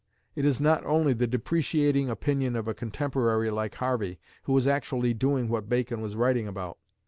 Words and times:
It 0.35 0.45
is 0.45 0.59
not 0.59 0.83
only 0.83 1.13
the 1.13 1.27
depreciating 1.27 2.09
opinion 2.09 2.55
of 2.55 2.67
a 2.67 2.73
contemporary 2.73 3.51
like 3.51 3.75
Harvey, 3.75 4.17
who 4.45 4.53
was 4.53 4.67
actually 4.67 5.13
doing 5.13 5.47
what 5.47 5.69
Bacon 5.69 6.01
was 6.01 6.15
writing 6.15 6.47
about. 6.47 6.79